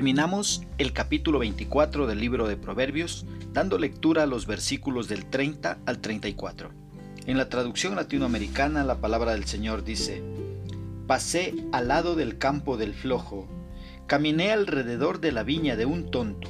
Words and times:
Terminamos 0.00 0.62
el 0.78 0.94
capítulo 0.94 1.40
24 1.40 2.06
del 2.06 2.20
libro 2.20 2.48
de 2.48 2.56
Proverbios 2.56 3.26
dando 3.52 3.76
lectura 3.76 4.22
a 4.22 4.26
los 4.26 4.46
versículos 4.46 5.08
del 5.08 5.26
30 5.26 5.76
al 5.84 5.98
34. 5.98 6.70
En 7.26 7.36
la 7.36 7.50
traducción 7.50 7.96
latinoamericana 7.96 8.82
la 8.82 9.02
palabra 9.02 9.32
del 9.32 9.44
Señor 9.44 9.84
dice, 9.84 10.22
Pasé 11.06 11.54
al 11.72 11.88
lado 11.88 12.16
del 12.16 12.38
campo 12.38 12.78
del 12.78 12.94
flojo, 12.94 13.46
caminé 14.06 14.52
alrededor 14.52 15.20
de 15.20 15.32
la 15.32 15.42
viña 15.42 15.76
de 15.76 15.84
un 15.84 16.10
tonto, 16.10 16.48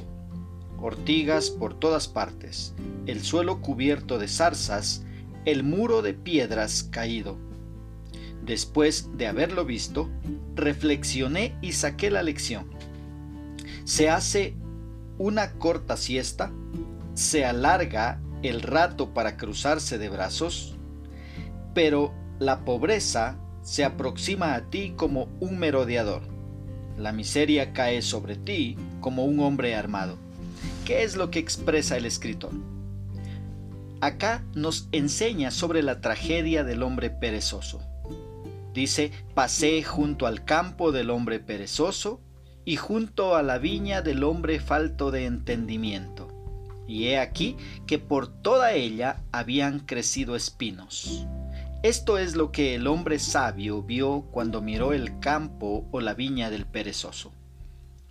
ortigas 0.79 1.49
por 1.49 1.77
todas 1.77 2.07
partes, 2.07 2.73
el 3.05 3.19
suelo 3.19 3.59
cubierto 3.59 4.17
de 4.17 4.29
zarzas, 4.29 5.03
el 5.43 5.63
muro 5.63 6.01
de 6.01 6.13
piedras 6.13 6.83
caído. 6.83 7.37
Después 8.45 9.09
de 9.17 9.27
haberlo 9.27 9.65
visto, 9.65 10.09
reflexioné 10.55 11.57
y 11.61 11.73
saqué 11.73 12.09
la 12.11 12.23
lección. 12.23 12.67
Se 13.91 14.09
hace 14.09 14.55
una 15.17 15.55
corta 15.55 15.97
siesta, 15.97 16.49
se 17.13 17.43
alarga 17.43 18.21
el 18.41 18.61
rato 18.61 19.13
para 19.13 19.35
cruzarse 19.35 19.97
de 19.97 20.07
brazos, 20.07 20.77
pero 21.73 22.13
la 22.39 22.63
pobreza 22.63 23.37
se 23.63 23.83
aproxima 23.83 24.55
a 24.55 24.69
ti 24.69 24.93
como 24.95 25.27
un 25.41 25.59
merodeador. 25.59 26.21
La 26.97 27.11
miseria 27.11 27.73
cae 27.73 28.01
sobre 28.01 28.37
ti 28.37 28.77
como 29.01 29.25
un 29.25 29.41
hombre 29.41 29.75
armado. 29.75 30.17
¿Qué 30.85 31.03
es 31.03 31.17
lo 31.17 31.29
que 31.29 31.39
expresa 31.39 31.97
el 31.97 32.05
escritor? 32.05 32.53
Acá 33.99 34.45
nos 34.55 34.87
enseña 34.93 35.51
sobre 35.51 35.83
la 35.83 35.99
tragedia 35.99 36.63
del 36.63 36.83
hombre 36.83 37.09
perezoso. 37.09 37.81
Dice, 38.73 39.11
pasé 39.33 39.83
junto 39.83 40.27
al 40.27 40.45
campo 40.45 40.93
del 40.93 41.09
hombre 41.09 41.41
perezoso 41.41 42.21
y 42.65 42.75
junto 42.75 43.35
a 43.35 43.43
la 43.43 43.57
viña 43.57 44.01
del 44.01 44.23
hombre 44.23 44.59
falto 44.59 45.11
de 45.11 45.25
entendimiento. 45.25 46.27
Y 46.87 47.07
he 47.07 47.19
aquí 47.19 47.57
que 47.87 47.99
por 47.99 48.27
toda 48.27 48.73
ella 48.73 49.21
habían 49.31 49.79
crecido 49.79 50.35
espinos. 50.35 51.25
Esto 51.83 52.17
es 52.17 52.35
lo 52.35 52.51
que 52.51 52.75
el 52.75 52.85
hombre 52.85 53.17
sabio 53.17 53.81
vio 53.81 54.27
cuando 54.31 54.61
miró 54.61 54.93
el 54.93 55.19
campo 55.19 55.87
o 55.91 55.99
la 55.99 56.13
viña 56.13 56.49
del 56.49 56.65
perezoso. 56.65 57.31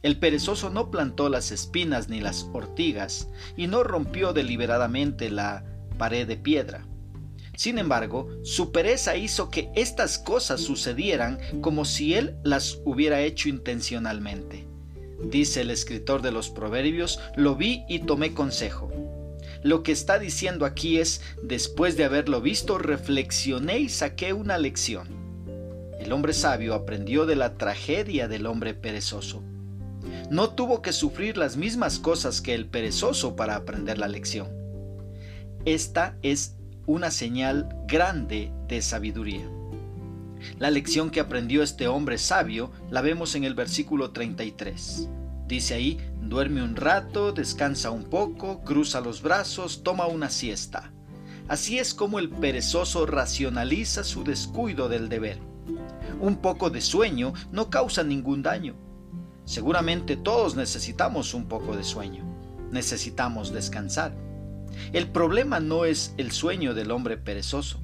El 0.03 0.19
perezoso 0.19 0.71
no 0.71 0.91
plantó 0.91 1.29
las 1.29 1.53
espinas 1.53 2.09
ni 2.09 2.21
las 2.21 2.49
ortigas, 2.53 3.29
y 3.57 3.67
no 3.67 3.85
rompió 3.85 4.33
deliberadamente 4.33 5.31
la 5.31 5.63
pared 5.99 6.27
de 6.27 6.39
piedra. 6.39 6.87
Sin 7.61 7.77
embargo, 7.77 8.27
su 8.43 8.73
pereza 8.73 9.19
hizo 9.19 9.51
que 9.51 9.69
estas 9.75 10.17
cosas 10.17 10.63
sucedieran 10.63 11.39
como 11.61 11.85
si 11.85 12.15
él 12.15 12.35
las 12.43 12.79
hubiera 12.87 13.21
hecho 13.21 13.51
intencionalmente. 13.51 14.67
Dice 15.23 15.61
el 15.61 15.71
escritor 15.71 16.23
de 16.23 16.33
los 16.33 16.49
Proverbios, 16.49 17.21
lo 17.37 17.57
vi 17.57 17.85
y 17.87 17.99
tomé 17.99 18.33
consejo. 18.33 18.91
Lo 19.63 19.83
que 19.83 19.93
está 19.93 20.19
diciendo 20.19 20.65
aquí 20.65 21.01
es, 21.01 21.21
después 21.43 21.99
de 21.99 22.05
haberlo 22.05 22.41
visto, 22.41 22.79
reflexioné 22.79 23.79
y 23.81 23.91
saqué 23.91 24.33
una 24.33 24.57
lección. 24.57 25.09
El 25.99 26.13
hombre 26.13 26.33
sabio 26.33 26.73
aprendió 26.73 27.27
de 27.27 27.37
la 27.37 27.59
tragedia 27.59 28.27
del 28.27 28.47
hombre 28.47 28.73
perezoso. 28.73 29.43
No 30.31 30.55
tuvo 30.55 30.81
que 30.81 30.95
sufrir 30.95 31.37
las 31.37 31.59
mismas 31.59 31.99
cosas 31.99 32.41
que 32.41 32.55
el 32.55 32.65
perezoso 32.65 33.37
para 33.37 33.55
aprender 33.55 33.99
la 33.99 34.09
lección. 34.09 34.49
Esta 35.67 36.17
es 36.23 36.57
una 36.87 37.11
señal 37.11 37.69
grande 37.87 38.53
de 38.69 38.83
sabiduría. 38.83 39.49
La 40.59 40.71
lección 40.71 41.11
que 41.11 41.21
aprendió 41.21 41.63
este 41.63 41.87
hombre 41.89 42.19
sabio 42.19 42.71
la 42.91 43.01
vemos 43.03 43.35
en 43.35 43.45
el 43.45 43.55
versículo 43.55 44.11
33. 44.11 45.09
Dice 45.47 45.75
ahí, 45.75 45.99
duerme 46.23 46.63
un 46.63 46.77
rato, 46.77 47.33
descansa 47.33 47.91
un 47.91 48.05
poco, 48.05 48.63
cruza 48.63 49.01
los 49.01 49.21
brazos, 49.21 49.83
toma 49.83 50.07
una 50.07 50.31
siesta. 50.31 50.93
Así 51.49 51.79
es 51.79 51.95
como 51.95 52.19
el 52.21 52.31
perezoso 52.31 53.07
racionaliza 53.07 54.05
su 54.05 54.23
descuido 54.23 54.89
del 54.89 55.09
deber. 55.09 55.39
Un 56.21 56.37
poco 56.37 56.71
de 56.71 56.81
sueño 56.81 57.33
no 57.51 57.69
causa 57.71 58.05
ningún 58.05 58.43
daño. 58.43 58.77
Seguramente 59.45 60.17
todos 60.17 60.55
necesitamos 60.55 61.35
un 61.35 61.49
poco 61.49 61.77
de 61.77 61.83
sueño. 61.83 62.25
Necesitamos 62.71 63.53
descansar. 63.53 64.15
El 64.93 65.09
problema 65.09 65.61
no 65.61 65.85
es 65.85 66.15
el 66.17 66.33
sueño 66.33 66.75
del 66.75 66.91
hombre 66.91 67.17
perezoso. 67.17 67.81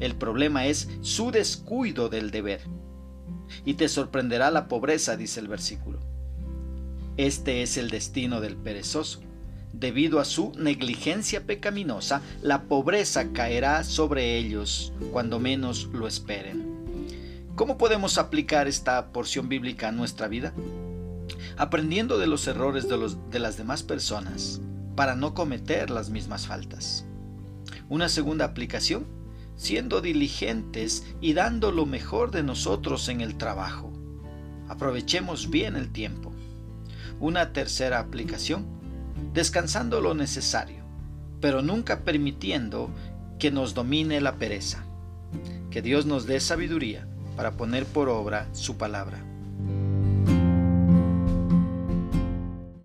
El 0.00 0.14
problema 0.14 0.66
es 0.66 0.88
su 1.00 1.30
descuido 1.30 2.08
del 2.08 2.30
deber. 2.30 2.60
Y 3.64 3.74
te 3.74 3.88
sorprenderá 3.88 4.50
la 4.50 4.68
pobreza, 4.68 5.16
dice 5.16 5.40
el 5.40 5.48
versículo. 5.48 6.00
Este 7.16 7.62
es 7.62 7.76
el 7.76 7.90
destino 7.90 8.40
del 8.40 8.56
perezoso. 8.56 9.20
Debido 9.72 10.20
a 10.20 10.24
su 10.24 10.52
negligencia 10.56 11.44
pecaminosa, 11.44 12.22
la 12.42 12.62
pobreza 12.62 13.32
caerá 13.32 13.84
sobre 13.84 14.36
ellos 14.36 14.92
cuando 15.12 15.38
menos 15.38 15.88
lo 15.92 16.06
esperen. 16.06 16.76
¿Cómo 17.56 17.78
podemos 17.78 18.18
aplicar 18.18 18.68
esta 18.68 19.12
porción 19.12 19.48
bíblica 19.48 19.88
a 19.88 19.92
nuestra 19.92 20.28
vida? 20.28 20.52
Aprendiendo 21.56 22.18
de 22.18 22.26
los 22.26 22.46
errores 22.46 22.88
de, 22.88 22.98
los, 22.98 23.30
de 23.30 23.38
las 23.38 23.56
demás 23.56 23.82
personas 23.82 24.60
para 24.96 25.14
no 25.14 25.34
cometer 25.34 25.90
las 25.90 26.10
mismas 26.10 26.46
faltas. 26.46 27.06
Una 27.88 28.08
segunda 28.08 28.46
aplicación, 28.46 29.06
siendo 29.54 30.00
diligentes 30.00 31.04
y 31.20 31.34
dando 31.34 31.70
lo 31.70 31.86
mejor 31.86 32.30
de 32.30 32.42
nosotros 32.42 33.08
en 33.08 33.20
el 33.20 33.36
trabajo. 33.36 33.92
Aprovechemos 34.68 35.50
bien 35.50 35.76
el 35.76 35.92
tiempo. 35.92 36.32
Una 37.20 37.52
tercera 37.52 38.00
aplicación, 38.00 38.66
descansando 39.32 40.00
lo 40.00 40.14
necesario, 40.14 40.84
pero 41.40 41.62
nunca 41.62 42.00
permitiendo 42.04 42.90
que 43.38 43.50
nos 43.50 43.74
domine 43.74 44.20
la 44.20 44.36
pereza. 44.36 44.84
Que 45.70 45.82
Dios 45.82 46.06
nos 46.06 46.26
dé 46.26 46.40
sabiduría 46.40 47.06
para 47.36 47.52
poner 47.52 47.84
por 47.84 48.08
obra 48.08 48.48
su 48.52 48.76
palabra. 48.76 49.35